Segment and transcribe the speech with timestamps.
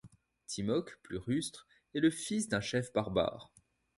[0.47, 3.53] Timok, plus rustre, est le fils d'un chef barbare.